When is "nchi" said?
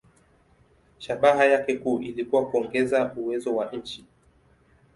3.71-4.05